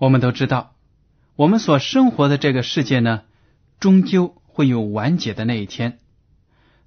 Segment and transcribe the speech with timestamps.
[0.00, 0.76] 我们都知道，
[1.36, 3.24] 我们所生活的这个世界呢，
[3.80, 5.98] 终究会有完结的那一天。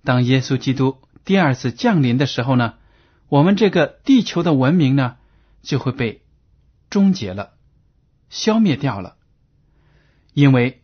[0.04, 2.74] 当耶稣基督第二次降临的时候呢，
[3.30, 5.18] 我们这个地球的文明呢，
[5.62, 6.24] 就会被
[6.90, 7.52] 终结了，
[8.32, 9.16] 消灭掉了。
[10.34, 10.82] 因为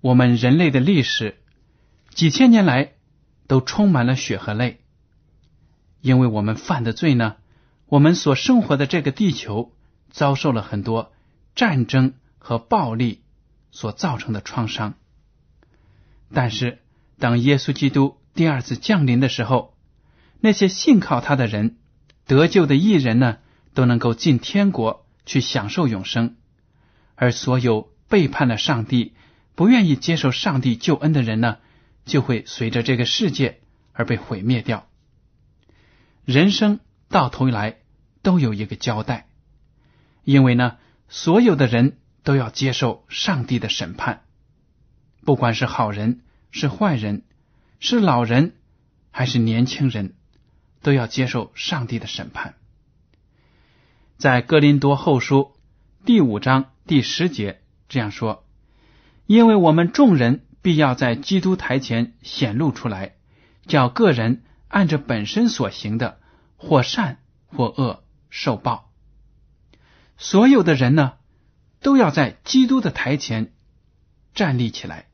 [0.00, 1.38] 我们人类的历史
[2.10, 2.94] 几千年来
[3.46, 4.80] 都充满了血和泪。
[6.00, 7.36] 因为我们犯的罪呢，
[7.86, 9.72] 我们所生活的这个地球
[10.10, 11.12] 遭受了很多
[11.54, 13.22] 战争和暴力
[13.70, 14.94] 所造成的创伤。
[16.32, 16.78] 但是，
[17.18, 19.76] 当耶稣基督第二次降临的时候，
[20.40, 21.78] 那些信靠他的人、
[22.26, 23.38] 得救的艺人呢，
[23.74, 26.36] 都能够进天国去享受永生；
[27.14, 29.14] 而所有背叛了上帝、
[29.54, 31.58] 不愿意接受上帝救恩的人呢，
[32.04, 33.60] 就会随着这个世界
[33.92, 34.88] 而被毁灭掉。
[36.24, 37.78] 人生到头来
[38.22, 39.28] 都有一个交代，
[40.24, 40.78] 因为呢，
[41.12, 44.22] 所有的人都要接受上帝的审判，
[45.26, 47.22] 不管是好人是坏人，
[47.80, 48.54] 是老人
[49.10, 50.14] 还是年轻人，
[50.80, 52.54] 都要接受上帝的审判。
[54.16, 55.52] 在哥林多后书
[56.06, 58.46] 第五章第十节这样说
[59.26, 63.16] ：“因为我们众人必要在基督台前显露出来，
[63.66, 64.42] 叫个人。”
[64.72, 66.18] 按着本身所行的，
[66.56, 68.90] 或善或恶受报。
[70.16, 71.14] 所有的人呢，
[71.80, 73.52] 都要在基督的台前
[74.34, 75.06] 站立起来。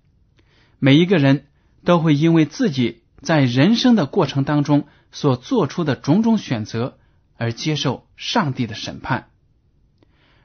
[0.78, 1.46] 每一个人
[1.84, 6.98] 都会因为自己在人生的过程当中所做出的种种选择
[7.36, 9.30] 而接受上帝的审判。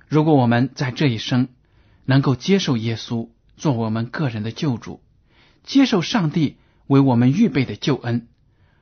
[0.08, 1.50] 如果我们在这一生
[2.06, 5.02] 能够接受耶稣做我们个人的救主，
[5.64, 8.28] 接受上帝为我们预备的救恩。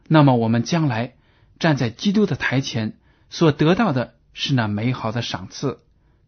[0.07, 1.15] 那么，我们将来
[1.59, 2.97] 站在基督的台前
[3.29, 5.79] 所得到的是那美好的赏赐，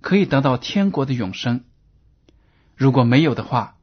[0.02, 1.64] 可以得到天国的永生。
[2.75, 3.78] 如果没有的话，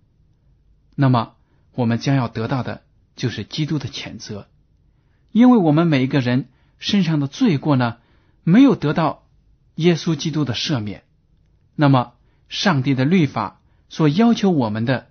[0.95, 1.35] 那么
[1.73, 2.83] 我们将要得到的
[3.17, 4.49] 就是基督的谴责，
[5.33, 6.49] 因为我们每一个人
[6.79, 7.99] 身上的罪过呢，
[8.43, 9.27] 没有得到
[9.77, 11.05] 耶稣基督的赦免。
[11.77, 12.15] 那么，
[12.49, 15.11] 上帝的律法所要求我们的，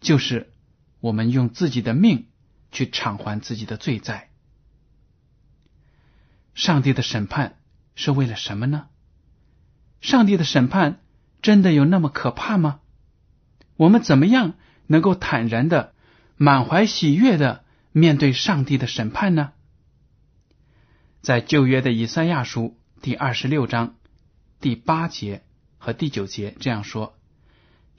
[0.00, 0.52] 就是
[1.00, 2.26] 我们用自己的命
[2.72, 4.28] 去偿还自己的罪债。
[6.54, 7.56] 上帝的审判
[8.02, 8.86] 是为了什么呢？
[10.00, 11.00] 上帝的审判
[11.42, 12.80] 真的有那么可怕吗？
[13.76, 14.54] 我们怎么样
[14.86, 15.92] 能够坦然的、
[16.38, 17.62] 满怀喜悦的
[17.92, 19.52] 面对上帝的审判呢？
[21.20, 23.96] 在旧约的以赛亚书第二十六章
[24.60, 25.42] 第八节
[25.76, 27.18] 和第九节这样说：“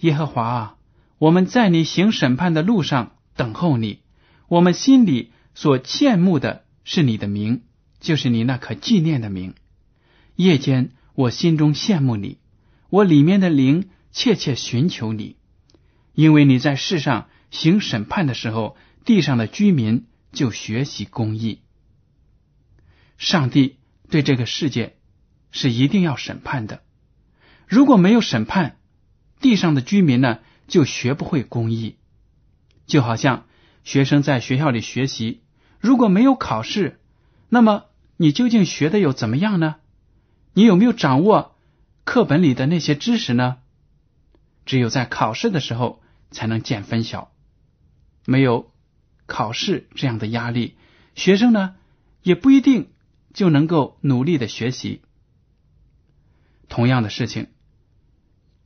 [0.01, 0.77] 耶和华啊，
[1.19, 4.01] 我们在你行审判的路上等候你，
[4.47, 7.61] 我们心里所羡慕的是你的名。”
[8.01, 9.53] 就是你那可纪念的名。
[10.41, 12.39] 夜间，我心中羡慕你，
[12.89, 15.35] 我里面的灵切切寻求你，
[16.15, 21.61] 因为你在世上行审判的时候，地上的居民就学习公义。
[23.19, 23.77] 上帝
[24.09, 24.95] 对这个世界
[25.51, 26.81] 是一定要审判的，
[27.67, 28.77] 如果没有审判，
[29.41, 31.97] 地上的居民呢就学不会公义。
[32.87, 33.45] 就好像
[33.83, 35.43] 学生在学校里学习，
[35.79, 36.99] 如果没有考试，
[37.47, 37.85] 那么。
[38.17, 39.77] 你究竟学的又怎么样呢？
[40.53, 41.55] 你有没有掌握
[42.03, 43.57] 课本里的那些知识呢？
[44.65, 47.31] 只有在考试的时候才能见分晓。
[48.25, 48.71] 没有
[49.25, 50.75] 考试这样的压力，
[51.15, 51.75] 学生呢
[52.21, 52.91] 也不一定
[53.33, 55.01] 就能够努力的学习。
[56.69, 57.47] 同样的事情，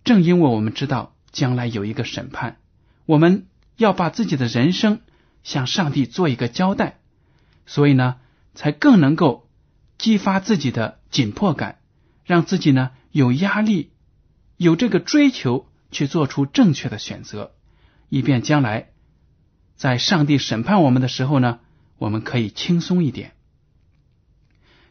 [0.03, 2.57] 正因为我们知道将来有一个审判，
[3.05, 3.47] 我们
[3.77, 5.01] 要把自己的人生
[5.43, 6.99] 向上帝做一个交代，
[7.65, 8.17] 所以呢，
[8.53, 9.44] 才更能够
[9.97, 11.79] 激发自己的紧迫感，
[12.23, 13.91] 让自己呢有压力，
[14.57, 17.53] 有这个追求去做出正确的选择，
[18.09, 18.89] 以便将来。
[19.75, 21.59] 在上帝审判我们的时候呢，
[21.97, 23.33] 我们可以轻松一点。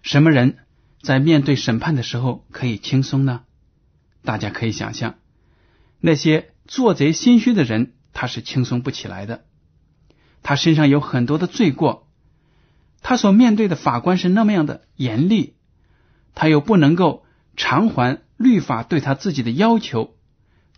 [0.02, 0.58] 什么人
[1.00, 3.44] 在面对审判的时候可以轻松呢？
[4.22, 5.16] 大家可以想象，
[6.00, 9.44] 那些做贼心虚的人，他是轻松不起来的。
[10.42, 12.03] 他身上有很多的罪过，
[13.04, 15.56] 他所面对的法官是那么样的严厉，
[16.34, 20.16] 他又不能够偿还律法对他自己的要求，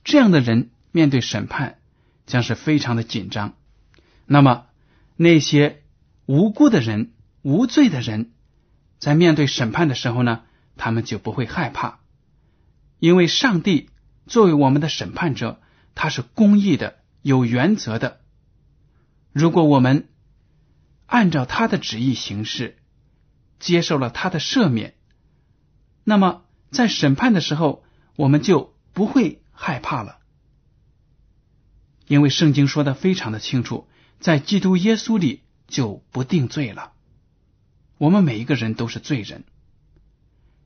[0.03, 1.79] 这样的人面对审判
[2.27, 3.55] 将是非常的紧张。
[4.27, 4.67] 那么，
[5.15, 5.85] 那些
[6.27, 7.13] 无辜的人、
[7.43, 8.33] 无罪的人，
[8.99, 10.43] 在面对审判的时候呢，
[10.77, 12.01] 他们就不会害怕，
[12.99, 13.89] 因为上帝
[14.27, 15.61] 作为我们的审判者，
[15.95, 18.19] 他是公义的、有原则的。
[19.33, 20.09] 如果我们
[21.07, 22.77] 按照他的旨意行事，
[23.59, 24.95] 接受了他的赦免，
[26.05, 27.85] 那么在审判的时候，
[28.17, 30.19] 我们就不会害怕了，
[32.07, 33.89] 因为圣经说的非常的清楚。
[34.19, 36.93] 在基督耶稣里就不定罪了。
[37.99, 39.45] 我们每一个人都是罪人。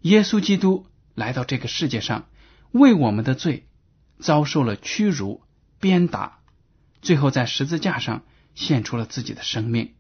[0.03, 2.29] 耶稣基督来到这个世界上，
[2.71, 3.67] 为我们的罪
[4.21, 5.43] 遭受了屈辱、
[5.81, 6.39] 鞭打，
[7.03, 8.23] 最后在十字架上
[8.55, 9.95] 献出了自己的生命。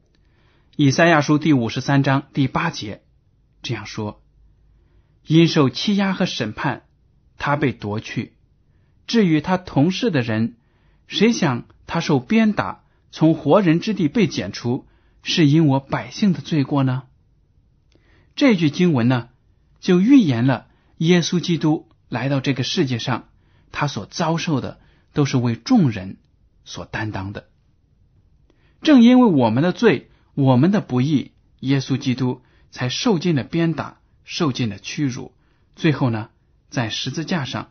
[0.82, 3.02] 以赛亚书第五十三章第八节
[3.60, 4.22] 这样说
[5.26, 6.84] ：“因受欺压和审判，
[7.36, 8.30] 他被夺去；
[9.06, 10.56] 至于他同事的人，
[11.06, 14.86] 谁想他受鞭打？”从活人之地被剪除，
[15.22, 17.02] 是因我百姓的罪过呢？
[18.34, 19.28] 这句经文呢，
[19.80, 23.28] 就预言了耶稣基督来到这个世界上，
[23.70, 24.80] 他所遭受的
[25.12, 26.16] 都是为众人
[26.64, 27.50] 所担当的。
[28.80, 35.32] 正因为我们的罪、我们的不义，耶稣基督才受尽了鞭打，受尽了屈辱，
[35.76, 36.30] 最后呢，
[36.68, 37.70] 在十字架上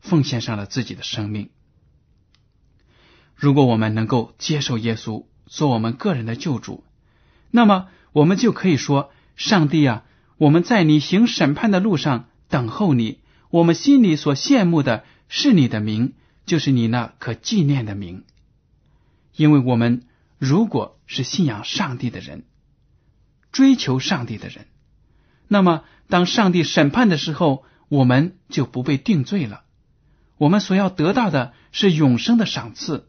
[0.00, 1.50] 奉献上了自己的生命。
[3.34, 6.84] 如果我们能够接受耶稣做我们个人的救主，
[7.50, 10.04] 那么我们就可以说：“上帝啊，
[10.38, 13.20] 我们在你行审判的路上等候你。
[13.50, 16.14] 我们心里所羡慕的是你的名，
[16.44, 18.24] 就是你那可纪念的名。
[19.36, 20.02] 因为我们
[20.38, 22.44] 如果是信仰上帝的人，
[23.50, 24.66] 追求上帝的人，
[25.48, 29.64] 那么当上帝审判的时候，我们就不被定罪了。
[30.36, 33.08] 我们所要得到的是永生的赏赐。”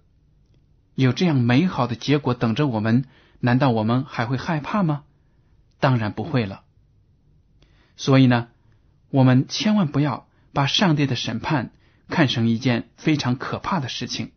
[0.95, 3.05] 有这样美好的结果等着我们，
[3.39, 5.03] 难道我们还会害怕吗？
[5.79, 6.63] 当然不会了。
[7.95, 8.49] 所以呢，
[9.09, 11.71] 我们千万不要把上帝的审判
[12.09, 14.31] 看成一件非常可怕的事情。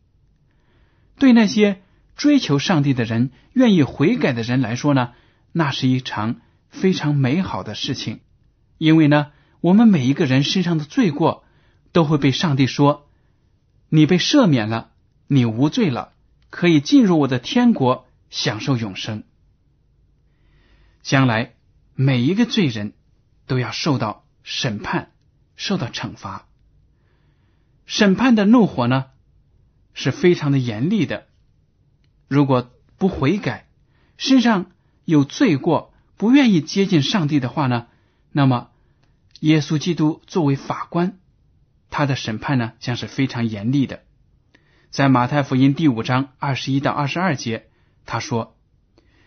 [1.19, 1.83] 对那些
[2.17, 5.13] 追求上帝的人、愿意悔改的人来说呢，
[5.53, 8.21] 那是一场非常美好的事情。
[8.79, 11.45] 因为呢，我们每一个人身上的罪过
[11.93, 13.09] 都会被上帝说
[13.89, 14.91] ：“你被赦免了，
[15.27, 16.13] 你无罪了。”
[16.51, 19.23] 可以进入我的天国，享受永生。
[21.01, 21.55] 将来
[21.95, 22.93] 每一个罪人
[23.47, 25.13] 都要受到审判，
[25.57, 26.47] 受到惩罚。
[27.87, 29.07] 审判的怒火呢，
[29.95, 31.27] 是非常的严厉的。
[32.33, 33.67] 如果不悔改，
[34.17, 34.71] 身上
[35.05, 37.89] 有罪过，不愿意接近上帝的话呢，
[38.31, 38.71] 那么
[39.41, 41.19] 耶稣基督作为法官，
[41.91, 44.01] 他的审判呢，将是非常严厉的。
[44.89, 47.67] 在马太福音第五章二十一到二十二节，
[48.07, 48.57] 他说：“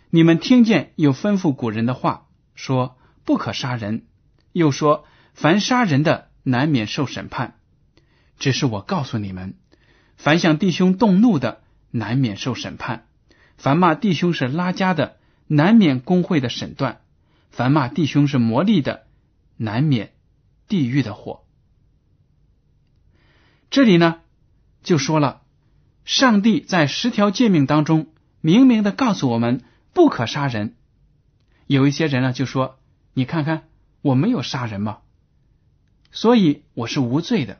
[0.10, 4.08] 你们听见有吩咐古人的话，说不可杀人，
[4.52, 7.60] 又说凡杀人的难免受审判。
[8.40, 9.54] 只是我告诉你们，
[10.18, 11.62] 凡向弟兄动怒的，
[12.02, 13.06] 难免受审判；
[13.58, 16.98] 凡骂弟兄是拉家的，难免工会的审断；
[17.52, 19.06] 凡骂弟兄是魔力的，
[19.56, 20.12] 难免
[20.68, 21.46] 地狱的火。”
[23.72, 24.22] 这里呢，
[24.84, 25.42] 就说了。
[26.04, 30.76] 上帝在十条诫命当中明明的告诉我们不可杀人。
[31.66, 32.78] 有一些人呢就说
[33.16, 33.64] ：“你看看
[34.04, 35.00] 我没有杀人嘛，
[36.12, 37.60] 所以我是无罪的。”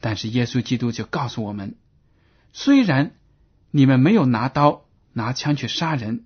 [0.00, 1.76] 但是耶稣基督就告诉我们：
[2.58, 3.14] 虽然
[3.70, 6.24] 你们没有拿刀拿枪去杀人，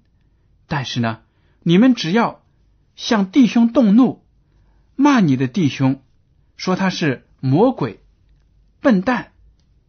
[0.68, 1.22] 但是呢，
[1.64, 2.44] 你们只要
[2.94, 4.25] 向弟兄动怒，
[4.94, 6.04] 骂你的弟兄，
[6.56, 7.99] 说他是魔鬼，
[8.80, 9.32] 笨蛋，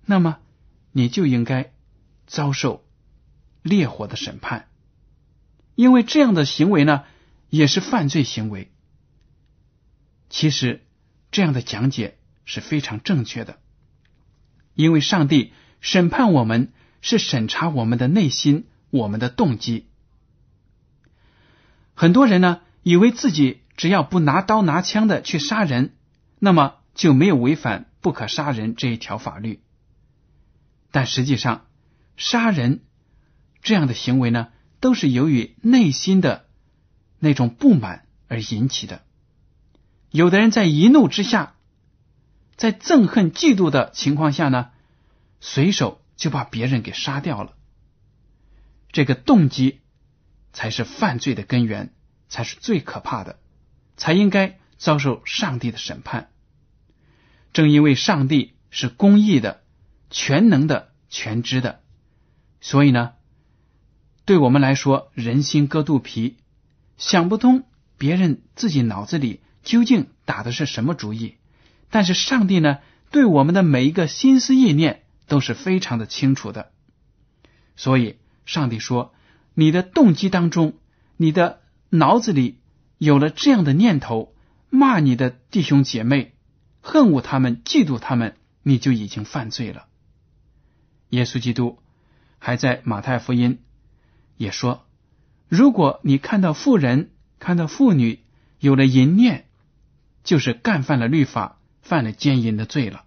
[0.03, 0.39] 那么
[0.91, 1.74] 你就应该
[2.25, 2.83] 遭受
[3.62, 4.67] 烈火的审判，
[5.75, 7.03] 因为这样的行为呢
[7.51, 8.71] 也是犯罪行为。
[10.31, 10.83] 其实
[11.29, 13.60] 这样的讲解是非常正确的，
[14.74, 16.71] 因为上帝审判我们
[17.01, 19.88] 是审查我们的内心、我们的动机。
[21.95, 25.93] 很多人呢以为自己只要不拿刀拿枪的去杀人，
[26.39, 29.61] 那么就没有违反不可杀人这一条法律。
[30.91, 31.65] 但实际上，
[32.15, 32.81] 杀人
[33.61, 36.45] 这样的行为呢，都是由于内心的
[37.19, 39.01] 那种不满而引起的。
[40.11, 41.55] 有的人在一怒之下，
[42.55, 44.71] 在憎恨、嫉妒的情况下呢，
[45.41, 47.57] 随手就把别人给杀掉了。
[48.93, 49.81] 这个动机
[50.53, 51.93] 才是犯罪的根源，
[52.29, 53.39] 才是最可怕的，
[53.98, 56.29] 才应该遭受上帝的审判。
[57.51, 59.62] 正因为上帝是公义的、
[60.10, 61.81] 全能的、全知的，
[62.62, 63.13] 所以呢，
[64.24, 66.38] 对我们来说，人心隔肚皮，
[66.98, 67.65] 想不通
[67.98, 69.41] 别人自己脑子里。
[69.63, 71.36] 究竟打的是什么主意？
[71.91, 72.79] 但是上帝呢，
[73.12, 76.72] 对我们的每一个心思意念都是非常的清楚的。
[77.75, 79.13] 所以，上帝说
[79.54, 80.74] ：“你的动机当中，
[81.18, 82.60] 你的脑子里
[82.98, 84.36] 有了这样的念头，
[84.70, 86.36] 骂你的弟兄姐妹，
[86.82, 89.88] 恨恶他们，嫉妒他们，你就已经犯罪了。”
[91.10, 91.80] 耶稣基督
[92.40, 93.60] 还在马太福音
[94.38, 94.86] 也说
[95.50, 98.24] ：“如果你看到妇人，看到妇女
[98.60, 99.46] 有了淫念。”
[100.24, 103.06] 就是干犯了律法，犯了奸淫的罪了，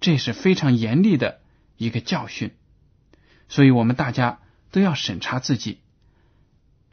[0.00, 1.40] 这是非常严厉的
[1.76, 2.54] 一个教训。
[3.48, 4.40] 所以，我们大家
[4.70, 5.78] 都要审查自己，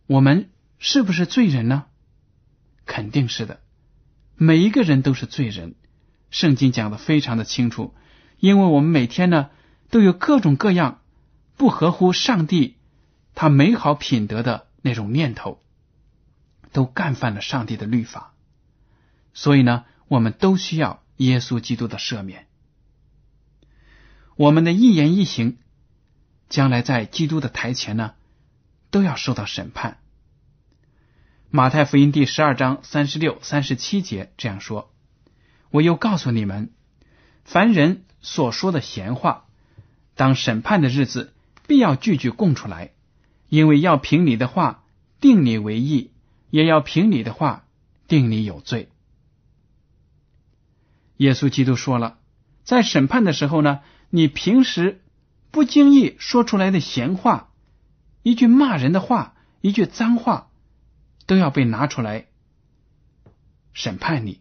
[0.07, 1.85] 我们是不是罪人呢？
[2.85, 3.61] 肯定是的，
[4.35, 5.75] 每一个人都是罪人。
[6.31, 7.93] 圣经讲的非常的清楚，
[8.39, 9.49] 因为我们每天呢
[9.89, 11.01] 都有各种各样
[11.57, 12.77] 不合乎上帝
[13.33, 15.61] 他美好品德的那种念头，
[16.71, 18.33] 都干犯了上帝的律法。
[19.33, 22.47] 所以呢，我们都需要耶稣基督的赦免。
[24.35, 25.57] 我们的一言一行，
[26.49, 28.15] 将来在基督的台前呢，
[28.91, 29.99] 都要受到审判。
[31.49, 34.91] 马太福音第十二章三十六、三十七节这样说
[35.71, 36.73] ：“我又告诉你们，
[37.45, 39.45] 凡人所说的闲话，
[40.15, 41.33] 当审判的日子，
[41.65, 42.91] 必要句句供出来，
[43.47, 44.83] 因为要凭你的话
[45.21, 46.11] 定你为义，
[46.49, 47.65] 也要凭你的话
[48.09, 48.89] 定你有罪。”
[51.15, 52.17] 耶稣基督说了，
[52.65, 53.79] 在审判的时候呢，
[54.15, 55.01] 你平时
[55.51, 57.51] 不经意说出来的闲话，
[58.23, 60.49] 一句骂人的话，一句脏话，
[61.25, 62.27] 都要被拿出来
[63.73, 64.39] 审判你，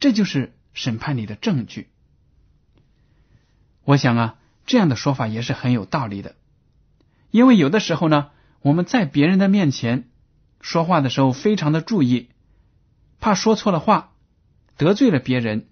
[0.00, 1.90] 这就是审判你的证据。
[3.84, 4.34] 我想啊，
[4.66, 6.34] 这样的说法也是很有道理的，
[7.30, 8.30] 因为有的时候呢，
[8.62, 10.08] 我们在别人的面前
[10.60, 12.30] 说话的时候，非常的注意，
[13.20, 14.12] 怕说错了话，
[14.76, 15.68] 得罪了别人。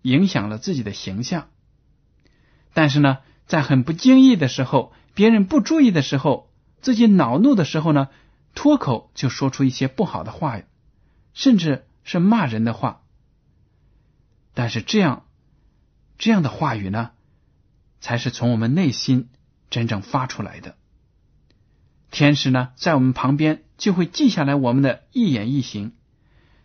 [0.00, 1.50] 影响了自己的形象，
[2.74, 6.50] 但是呢，在很不经意的时候，别人不注意的时候，
[6.80, 8.08] 自己恼怒的时候呢，
[8.54, 10.60] 脱口就说出一些不好的话，
[11.34, 13.02] 甚至是骂人的话。
[14.54, 15.24] 但是这样
[16.18, 17.12] 这样的话语呢，
[18.00, 19.28] 才是从我们内心
[19.70, 20.76] 真正发出来的。
[22.10, 25.92] 天使呢，在我们旁边就会记下来我们的一言一行，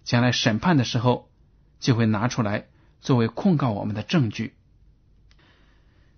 [0.04, 1.30] 将来审判的时候
[1.80, 2.68] 就会拿出来。
[3.00, 4.57] 作为控告我们的证据，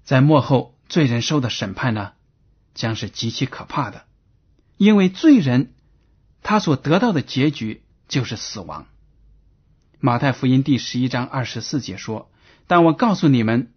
[0.04, 2.14] 在幕后罪人受的审判呢，
[2.74, 4.06] 将是极其可怕的，
[4.78, 5.74] 因为罪人
[6.42, 8.88] 他所得到的结局就是死亡。
[10.00, 12.32] 马太福音第十一章二十四节说
[12.68, 13.74] ：“但我告诉你们，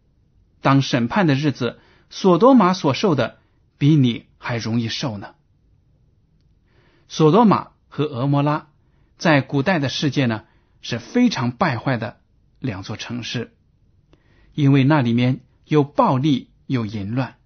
[0.61, 3.39] 当审判的日子，索多玛所受的
[3.77, 5.35] 比你还容易受呢。”
[7.09, 8.69] 索多玛和俄摩拉
[9.19, 10.45] 在古代的世界呢
[10.81, 12.19] 是非常败坏的。
[12.61, 13.57] 两座城市，
[14.55, 15.41] 因为那里面
[15.73, 17.37] 有暴力有淫乱，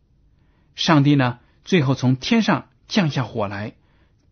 [0.75, 3.75] 上帝呢最后从天上降下火来，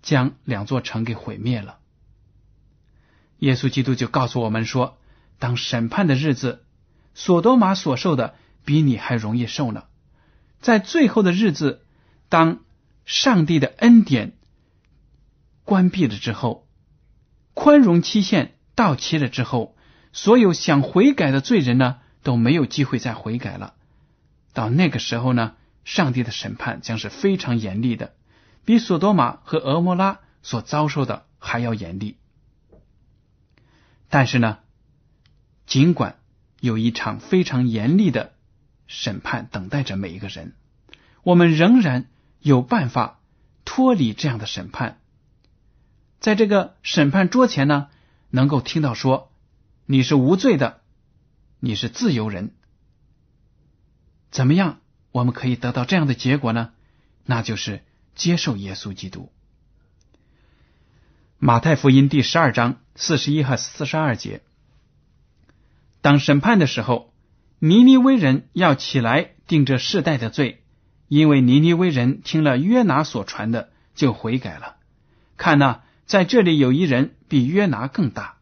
[0.03, 1.79] 将两座城给毁灭了。
[3.39, 4.99] 耶稣基督就告诉我们说
[5.39, 6.65] ：“当审判的日子，
[7.15, 8.35] 索多玛所受的
[8.65, 9.85] 比你还容易受呢。
[10.61, 11.87] 在最后的日子，
[12.29, 12.65] 当
[13.05, 14.37] 上帝的恩典
[15.63, 16.67] 关闭了之后，
[17.53, 19.77] 宽容期限到期了之后。”
[20.13, 23.74] 所有想悔改的罪人呢，都没有机会再悔改了。
[24.55, 28.15] 到那个时候呢，上帝的审判将是非常严厉的，
[28.65, 32.17] 比索多玛和俄摩拉所遭受的还要严厉。
[34.09, 34.61] 但是呢，
[35.67, 36.19] 尽管
[36.61, 38.33] 有一场非常严厉的
[38.87, 40.55] 审判等待着每一个人。
[41.23, 42.07] 我们仍然
[42.41, 43.19] 有办法
[43.65, 45.01] 脱离这样的审判，
[46.21, 47.89] 在这个审判桌前呢，
[48.31, 49.33] 能够听到说
[49.87, 50.81] 你是无罪的，
[51.61, 52.55] 你是自由人。
[54.35, 54.81] 怎么样，
[55.13, 56.73] 我们可以得到这样的结果呢？
[57.25, 57.85] 那就是
[58.17, 59.31] 接受耶稣基督。
[61.39, 64.43] 马太福音第十二章四十一和四十二节，
[66.01, 67.15] 当审判的时候，
[67.61, 70.65] 尼尼微人要起来定这世代的罪。
[71.07, 74.79] 因为尼尼微人听了约拿所传的，就悔改了。
[75.37, 78.39] 看呐，在这里有一人比约拿更大。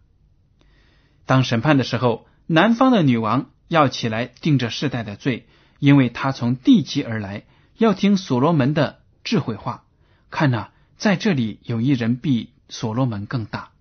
[1.26, 5.46] 当审判的时候，南方的女王要起来定这世代的罪，
[5.82, 7.42] 因为他从地极而来，
[7.76, 9.82] 要听所罗门的智慧话。
[10.30, 13.72] 看呐，在这里有一人比所罗门更大。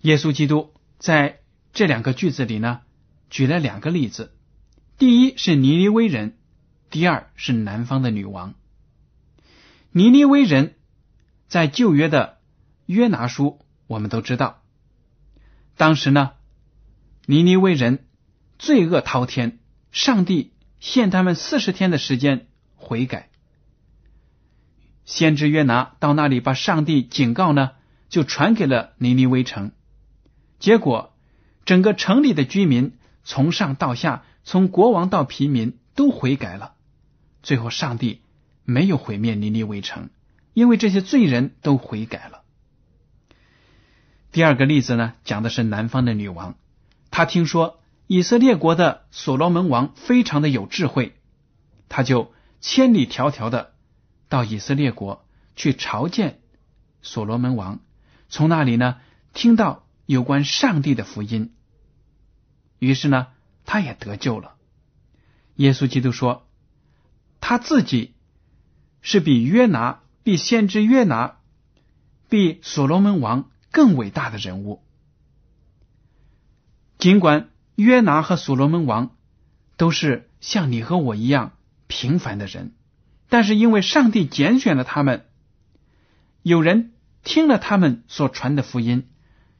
[0.00, 1.40] 耶稣基督在
[1.74, 2.80] 这两个句子里呢，
[3.28, 4.32] 举了两个例子。
[4.96, 6.38] 第一是尼尼微人。
[6.88, 8.54] 第二是南方的女王
[9.92, 10.74] 尼尼微人，
[11.48, 12.38] 在旧约的
[12.86, 14.62] 约拿书，我们都知道，
[15.76, 16.32] 当时呢，
[17.26, 18.06] 尼尼微人
[18.58, 19.59] 罪恶滔天，
[19.92, 23.28] 上帝限他们四十天的时间悔改。
[25.04, 27.72] 先知约拿到那里把上帝警告呢，
[28.08, 29.72] 就传给了尼尼微城，
[30.60, 31.12] 结果
[31.64, 36.74] 整个城里的居民从上到下，从国王到平民都悔改了。
[37.42, 38.20] 最后，上帝
[38.64, 40.10] 没有毁灭尼尼微城，
[40.54, 42.42] 因为这些罪人都悔改了。
[44.30, 46.54] 第二个例子呢，讲的是南方的女王，
[47.10, 47.79] 她听说
[48.12, 51.14] 以色列国的所罗门王非常的有智慧，
[51.88, 53.72] 他就千里迢迢的
[54.28, 55.24] 到以色列国
[55.54, 56.40] 去朝见
[57.02, 57.78] 所罗门王，
[58.28, 58.96] 从那里呢
[59.32, 61.54] 听到有关上帝的福音，
[62.80, 63.28] 于是呢，
[63.64, 64.56] 他也得救了。
[65.54, 66.48] 耶稣基督说。
[67.40, 68.14] 他自己
[69.02, 71.38] 是比约拿、比先知约拿、
[72.28, 74.82] 比所罗门王更伟大的人物。
[76.98, 77.48] 尽管
[77.80, 79.16] 约拿和所罗门王
[79.76, 81.52] 都是像你和我一样
[81.86, 82.74] 平凡的人，
[83.30, 85.24] 但是因为上帝拣选了他们，
[86.42, 86.92] 有人
[87.24, 89.08] 听了他们所传的福音，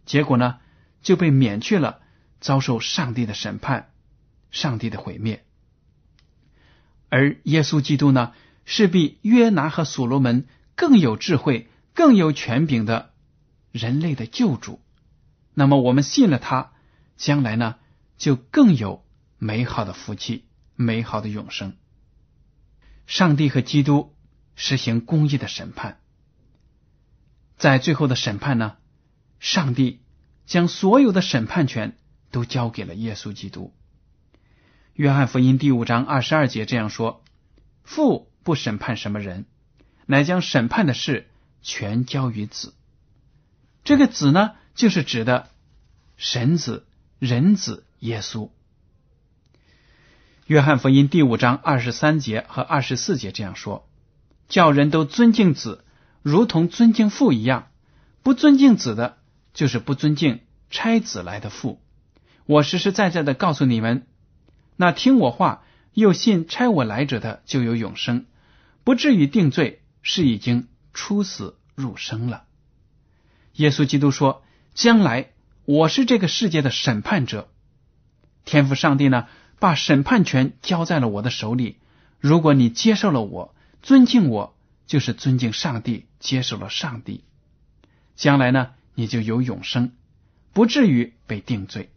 [0.04, 0.58] 结果呢
[1.02, 2.00] 就被免去了
[2.40, 3.90] 遭受上帝的审判、
[4.50, 5.44] 上帝的毁灭。
[7.08, 8.32] 而耶稣基督呢，
[8.66, 13.12] 是比约拿和所罗门更有智慧、更有权柄的
[13.72, 14.80] 人类的救主。
[15.54, 16.72] 那么我们信了他，
[17.16, 17.76] 将来呢，
[18.20, 19.02] 就更有
[19.38, 20.44] 美好的福气、
[20.76, 21.76] 美好的永生。
[23.06, 24.14] 上帝和基督
[24.54, 25.98] 实行公义的审判，
[27.56, 28.76] 在最后的审判呢，
[29.40, 30.02] 上帝
[30.44, 31.96] 将所有的审判权
[32.30, 33.74] 都交给了耶稣基督。
[34.92, 37.24] 约翰福音第五章二十二节这样说
[37.82, 39.46] ：“父不审判什么人，
[40.04, 41.30] 乃将审判的事
[41.62, 42.74] 全交于子。”
[43.82, 45.48] 这个子呢，就是指的
[46.18, 46.86] 神子、
[47.18, 48.50] 人子耶稣。
[50.46, 53.88] 约翰福音第五章二十三节和二十四节这样说
[54.48, 55.84] ：“叫人都尊敬子，
[56.22, 57.70] 如同尊敬父一样；
[58.22, 59.18] 不尊敬子的，
[59.54, 61.80] 就是不尊敬差子来的父。
[62.46, 64.06] 我实实在在的告诉你们。”
[64.76, 68.24] 那听我话又信差我来者的就有永生，
[68.82, 72.44] 不至于定罪，是已经出死入生了。
[73.56, 75.32] 耶稣基督说：“将来
[75.66, 77.48] 我是这个世界的审判者，
[78.44, 79.26] 天父上帝呢，
[79.58, 81.76] 把审判权交在了我的手里。
[82.18, 84.54] 如果你接受了我，尊敬我，
[84.86, 87.24] 就是尊敬上帝，接受了上帝，
[88.16, 89.92] 将来呢，你就有永生，
[90.52, 91.90] 不至于被定罪。”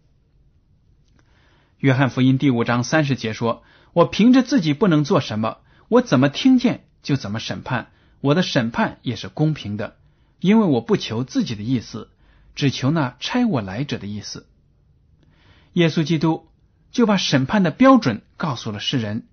[1.80, 5.58] 约翰福音第五章三十节说：“我凭着自己不能做什么，
[5.90, 7.92] 我怎么听见就怎么审判。
[8.22, 9.98] 我的审判也是公平的，
[10.40, 12.10] 因为我不求自己的意思，
[12.56, 14.48] 只求那差我来者的意思。”
[15.74, 16.50] 耶稣基督
[16.92, 19.28] 就把审判的标准告诉了世人。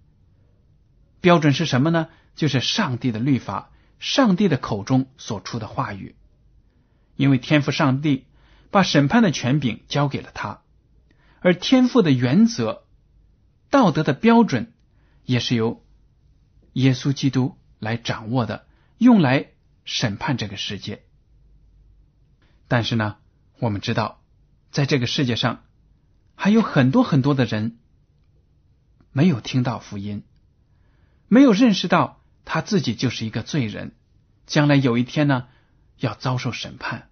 [1.20, 2.08] 标准是什么呢？
[2.34, 6.16] 就是上帝的律法，上帝的口中所出的话语。
[7.16, 8.26] 因为天赋上帝
[8.70, 10.62] 把审判的权柄交给了他。
[11.40, 12.84] 而天赋的原则、
[13.68, 14.72] 道德的标准，
[15.24, 15.84] 也是由
[16.72, 19.48] 耶稣基督来掌握的，用来
[19.84, 21.02] 审判这个世界。
[22.68, 23.16] 但是呢，
[23.58, 24.22] 我们知道，
[24.70, 25.64] 在这个世界上，
[26.42, 27.78] 还有很多很多的人
[29.12, 30.24] 没有听到福音，
[31.28, 33.94] 没有认识到他自己就是一个罪人，
[34.46, 35.48] 将来有一天呢，
[35.98, 37.10] 要遭受审判。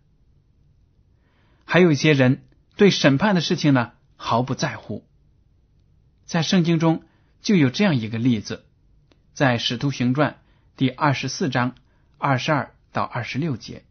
[1.66, 3.92] 还有一些人对审判的事情呢。
[4.16, 5.06] 毫不在乎。
[6.24, 7.04] 在圣经中
[7.42, 8.64] 就有这样一个例子，
[9.34, 10.32] 在《使徒行传》
[10.76, 11.76] 第二十四章
[12.16, 13.84] 二十二到二十六节，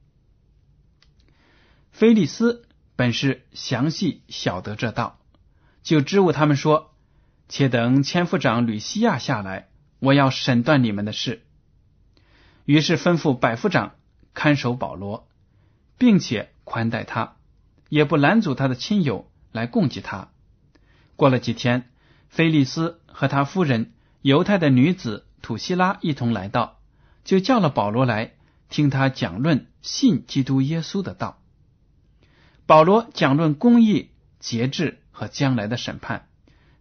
[1.91, 5.16] 菲利斯本是详细晓得这道，
[5.88, 6.93] 就支吾他们说
[7.47, 9.69] ：“且等千夫长吕西亚下来，
[10.00, 11.45] 我要审断你们的事。”
[12.65, 13.95] 于是吩咐百夫长
[14.34, 15.30] 看守保罗，
[15.97, 17.38] 并且宽待他，
[17.88, 20.28] 也不拦阻他的亲友来供给他。
[21.15, 21.89] 过了几天。
[22.28, 26.82] 菲利斯和他夫人犹太的女子土希拉一同来到，
[27.23, 28.34] 就叫了保罗来
[28.67, 31.39] 听他讲论信基督耶稣的道。
[32.65, 34.10] 保罗讲论公义、
[34.41, 36.27] 节制和将来的审判。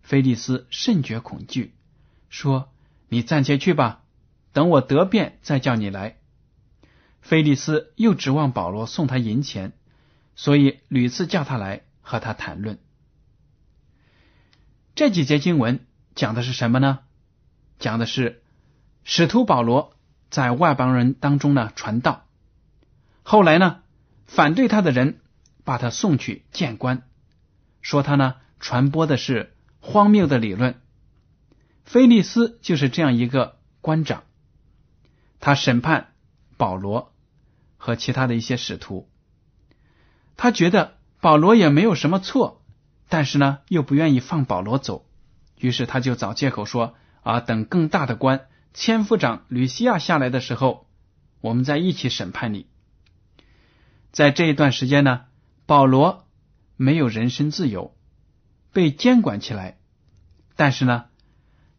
[0.03, 1.75] 菲利斯甚觉恐惧，
[2.29, 2.71] 说
[3.09, 4.03] ：“你暂且去吧，
[4.53, 6.19] 等我得便再叫你来。”
[7.23, 9.73] 菲利斯又指望保罗送他银钱，
[10.35, 12.79] 所以屡次叫他来和他谈论。
[14.95, 16.99] 这几节经文讲的是什么呢？
[17.79, 18.43] 讲的是
[19.03, 19.97] 使徒保罗
[20.29, 22.27] 在外邦人当中呢传道，
[23.23, 23.83] 后来呢
[24.27, 25.21] 反对他的人
[25.65, 27.09] 把他送去见官，
[27.87, 30.81] 说他呢传播的是荒谬的理论。
[31.85, 34.25] 菲利斯就是这样一个官长，
[35.39, 36.09] 他审判
[36.57, 37.15] 保罗
[37.77, 39.09] 和其他的一些使徒，
[40.37, 42.61] 他觉得保罗也没有什么错。
[43.09, 45.07] 但是呢，又不愿意放保罗走，
[45.61, 50.89] 于是他就找借口说：“啊，等更大的官千夫长吕西亚下来的时候，
[51.41, 52.67] 我们再一起审判你。”
[54.11, 55.27] 在这一段时间呢，
[55.67, 56.26] 保罗
[56.77, 57.97] 没有人身自由，
[58.73, 59.79] 被监管起来。
[60.55, 61.07] 但是呢，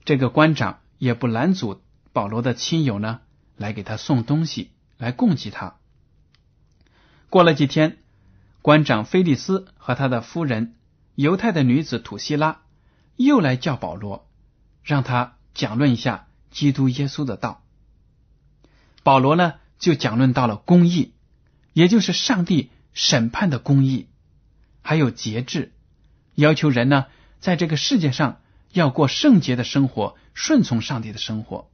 [0.05, 1.81] 这个官长也不拦阻
[2.13, 3.21] 保罗的亲友呢
[3.55, 5.77] 来给他送东西，来供给他。
[7.29, 7.97] 过了几天，
[8.61, 10.73] 官长菲利斯和他的夫人。
[11.15, 12.61] 犹太的女子土希拉
[13.15, 14.29] 又来叫保罗，
[14.83, 17.63] 让他讲论一下基督耶稣的道。
[19.01, 21.13] 保罗呢就讲论到了公义，
[21.73, 24.09] 也就是上帝审判的公义，
[24.87, 25.73] 还有节制，
[26.33, 27.07] 要求人呢
[27.39, 28.39] 在这个世界上
[28.71, 31.69] 要过圣洁的生活，顺从上帝的生活。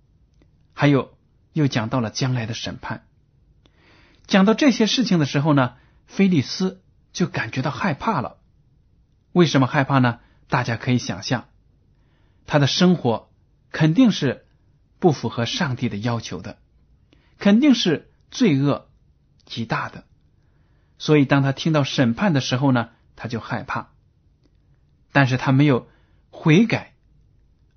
[0.73, 1.15] 还有
[1.51, 3.05] 又讲到了将来的审判。
[4.25, 5.75] 讲到这些事情的时候呢，
[6.07, 8.39] 菲利斯就感觉到害怕了。
[9.31, 10.19] 为什么害怕呢？
[10.49, 11.49] 大家可以想象，
[12.47, 13.29] 他的生活
[13.69, 14.47] 肯定是
[14.97, 16.57] 不符合上帝的要求的，
[17.37, 18.89] 肯定是罪恶
[19.45, 20.05] 极大的。
[20.97, 23.91] 所以，当他听到审判的时候呢，他就害怕。
[25.11, 25.87] 但是他没有
[26.29, 26.95] 悔改，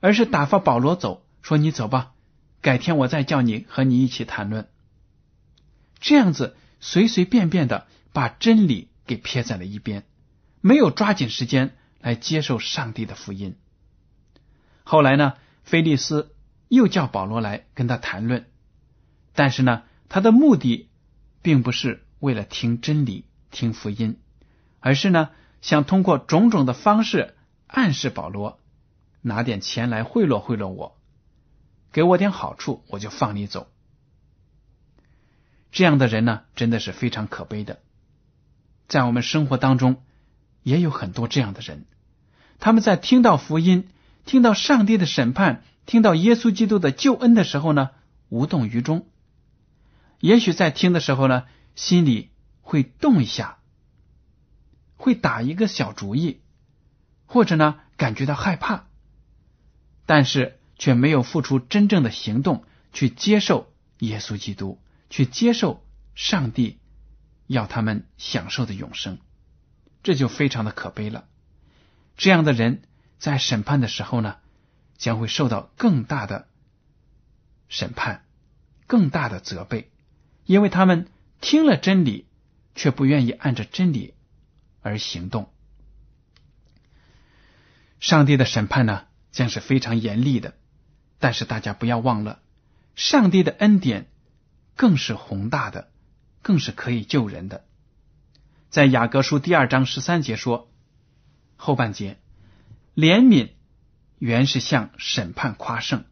[0.01, 2.15] 而是打发保罗走，说：“你走吧，
[2.63, 4.69] 改天我再叫你和你一起谈论。”
[6.01, 10.05] 这样子随随便便的把真理给撇在了一边。
[10.61, 13.57] 没有抓紧时间来接受上帝的福音。
[14.83, 16.35] 后来呢，菲利斯
[16.69, 18.47] 又叫保罗来跟他谈论，
[19.33, 20.89] 但是呢，他的目的
[21.43, 24.19] 并不是为了听真理、听福音，
[24.87, 25.31] 而是呢，
[25.63, 27.35] 想通过种种的方式
[27.67, 28.61] 暗示保罗
[29.21, 30.97] 拿点钱来贿赂贿赂我，
[31.91, 33.67] 给我点好处，我就放你走。
[35.73, 37.81] 这样的人呢，真的是非常可悲的，
[38.87, 39.97] 在我们生活当中。
[40.63, 41.85] 也有很多这样的人，
[42.61, 43.89] 他们在听到福音、
[44.25, 47.91] 听到上帝的审判、听到耶稣基督的救恩的时候呢，
[48.29, 49.09] 无动于衷。
[50.21, 51.43] 也许在听的时候呢，
[51.75, 52.31] 心里
[52.63, 53.59] 会动一下，
[55.07, 56.41] 会打一个小主意，
[57.27, 58.87] 或者呢，感觉到害怕，
[60.05, 66.81] 但是却没有付出真正的行动去接受耶稣基督，去接受上帝
[67.47, 69.19] 要他们享受的永生。
[70.03, 71.29] 这就非常的可悲了。
[72.17, 72.83] 这样的人
[73.21, 74.39] 在审判的时候呢，
[74.97, 76.49] 将会受到更大的
[77.69, 78.25] 审判、
[78.89, 79.89] 更大的责备，
[80.47, 81.07] 因为他们
[81.41, 82.27] 听了真理，
[82.75, 84.15] 却不愿意按着真理
[84.87, 85.51] 而行动。
[87.99, 90.55] 上帝的审判呢，将是非常严厉的。
[91.19, 92.41] 但是大家不要忘了，
[92.95, 94.07] 上帝的恩典
[94.77, 95.91] 更是宏大的，
[96.43, 97.65] 更是可以救人的。
[98.69, 100.71] 在雅各书第二章十三节说，
[101.57, 102.19] 后半节，
[102.95, 103.51] 怜悯
[104.19, 106.05] 原是向审判夸胜。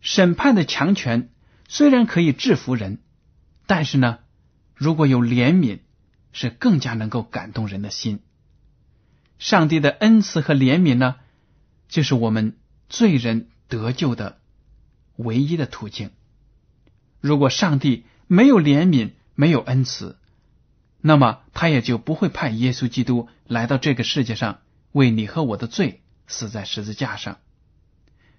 [0.00, 1.30] 审判的强权
[1.68, 3.02] 虽然可以制服人，
[3.66, 4.20] 但是呢，
[4.74, 5.80] 如果有怜悯，
[6.34, 8.20] 是更加能够感动人的心。
[9.38, 11.16] 上帝的恩慈和怜悯呢，
[11.88, 12.58] 就是我们
[12.90, 14.38] 罪人得救的
[15.16, 16.10] 唯一的途径。
[17.20, 20.18] 如果上帝没有怜悯，没有恩慈，
[21.00, 24.60] 那么他也就不会派耶稣基督来到这个世界上，
[24.92, 27.38] 为你和我的罪死在十字架上。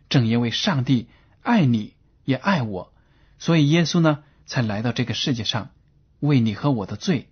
[0.10, 1.08] 正因为上帝
[1.42, 2.94] 爱你也爱我，
[3.40, 5.72] 所以耶稣呢才来到这个世界上，
[6.20, 7.30] 为你和我的罪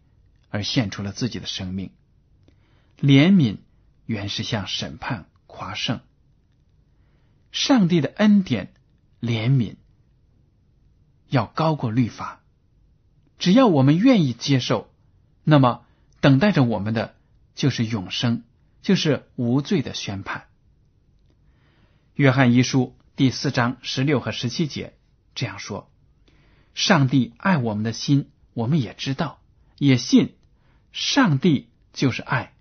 [0.53, 1.89] 而献出了自己的生命。
[2.99, 3.57] 怜悯
[4.05, 6.01] 原是向审判夸胜，
[7.51, 8.71] 上帝的恩典
[9.19, 9.77] 怜悯
[11.27, 12.43] 要高过律法。
[13.39, 14.93] 只要我们愿意接受，
[15.43, 15.87] 那么
[16.21, 17.15] 等待着我们的
[17.55, 18.43] 就是永生，
[18.83, 20.45] 就是无罪的宣判。
[22.13, 24.93] 约翰一书第四章十六和十七节
[25.33, 25.91] 这样说
[26.75, 29.41] ：“上帝爱我们的心，我们也知道，
[29.79, 30.35] 也信。
[30.93, 32.53] 上帝就是爱，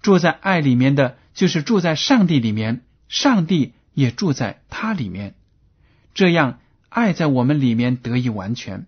[0.00, 5.34] 住在爱里面的，就是住在上帝里面，上帝也住在他里面。
[6.14, 8.86] 这样，爱在我们里面得以完全，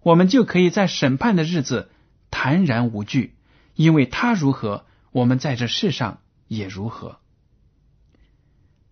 [0.00, 1.90] 我们就可以在审判的日子
[2.30, 3.34] 坦然无惧，
[3.74, 7.18] 因为他如何，我们在这世上也如何。”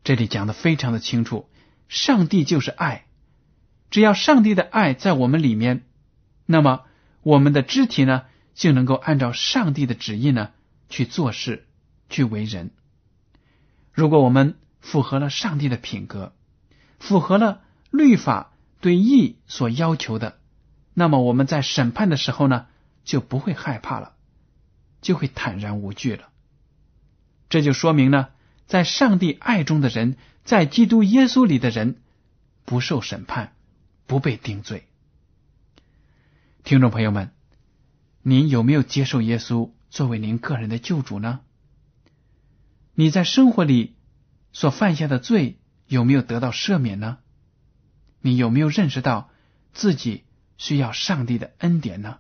[0.05, 1.49] 这里讲的非常的清楚，
[1.89, 3.05] 上帝就是爱，
[3.91, 5.85] 只要上帝的爱在我们里面，
[6.45, 6.83] 那么
[7.23, 8.25] 我们的肢体呢
[8.59, 10.51] 就能够按照上帝的旨意呢
[10.89, 11.69] 去做事，
[12.11, 12.73] 去为人。
[13.93, 16.35] 如果我们符合了上帝的品格，
[16.99, 20.41] 符合了律法对义所要求的，
[20.93, 22.67] 那么我们在审判的时候呢
[23.05, 24.17] 就不会害怕了，
[25.03, 26.29] 就会坦然无惧了。
[27.49, 28.29] 这就说明呢。
[28.67, 32.03] 在上帝爱中的人，在基督耶稣里的人，
[32.67, 33.55] 不受审判，
[34.07, 34.87] 不被定罪。
[36.65, 37.31] 听众朋友们，
[38.29, 41.41] 您有没有接受耶稣作为您个人的救主呢？
[42.93, 43.97] 你在生活里
[44.53, 47.21] 所犯下的罪有没有得到赦免呢？
[48.21, 49.31] 你有没有认识到
[49.73, 50.25] 自己
[50.59, 52.19] 需要上帝的恩典呢？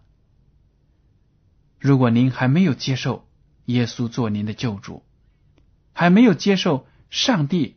[1.78, 3.28] 如果您还没有接受
[3.66, 5.04] 耶稣做您的救主，
[5.92, 7.76] 还没有接受上帝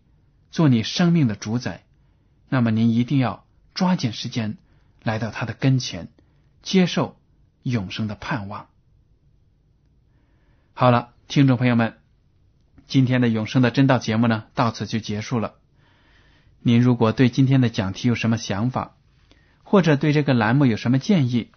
[0.52, 1.84] 做你生命的主宰，
[2.48, 4.58] 那么您一定要抓紧时间
[5.04, 6.08] 来到他的跟前，
[6.62, 7.20] 接受
[7.64, 8.68] 永生的盼望。
[10.74, 11.98] 好了，听众朋友们，
[12.88, 15.56] 今天的永生的真道节目呢，到此就结束了。
[16.60, 18.96] 您如果对今天的讲题有什么想法，
[19.64, 21.52] 或者对这个栏目有什么建议，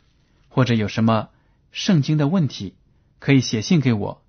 [0.49, 1.31] 或者有什么
[1.73, 2.75] 圣经的问题，
[3.19, 4.23] 可以写信给我。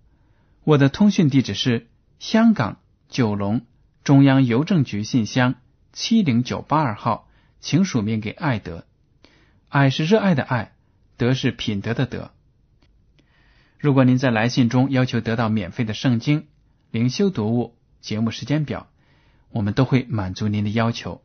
[0.64, 1.88] 我的通讯地址是。
[2.18, 3.66] 香港九龙
[4.06, 5.56] 中央邮政局信箱
[5.92, 7.28] 七零九八二号，
[7.60, 8.86] 请署名给爱德。
[9.68, 10.75] 爱是热爱的爱，
[11.18, 12.32] 德是品德的德。
[13.78, 16.48] 如果您在来信中要求得到免费的圣经、
[16.92, 18.88] 灵修读物、节目时间表，
[19.50, 21.22] 我们都会满足您的要求。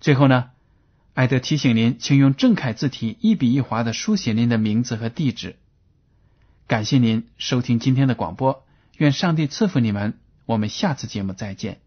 [0.00, 0.50] 最后呢，
[1.14, 5.56] 艾德提醒您，请用正楷字体一笔一划的书写您的名字和地址。
[6.66, 8.66] 感谢您收听今天的广播。
[8.98, 11.85] 愿上帝赐福你们，我们下次节目再见。